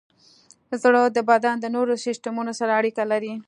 زړه 0.81 1.01
د 1.15 1.17
بدن 1.29 1.55
د 1.59 1.65
نورو 1.75 1.93
سیستمونو 2.05 2.51
سره 2.59 2.71
اړیکه 2.79 3.03
لري. 3.11 3.33